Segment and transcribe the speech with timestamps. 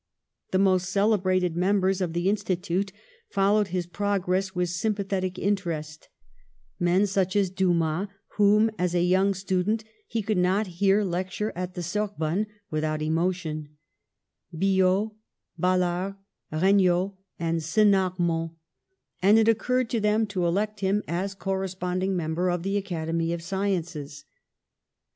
[0.49, 2.91] The most celebrated mem bers of the Institute
[3.29, 6.09] followed his progress with sympathetic interest,
[6.79, 11.75] men such as Dumas, whom as a young student he could not hear lecture at
[11.75, 13.77] the Sorbonne without emotion,
[14.51, 15.11] Biot,
[15.59, 16.15] Balard,
[16.51, 18.55] Regnault, and Senarmont;
[19.21, 23.33] and it oc curred to them to elect him as corresponding member of the Academy
[23.33, 24.25] of Sciences.